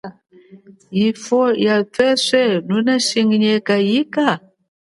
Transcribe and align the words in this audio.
Ifwo 1.07 1.39
ya 1.65 1.75
tweswe, 1.91 2.43
nunashinginyeka 2.67 3.73
ika? 3.99 4.27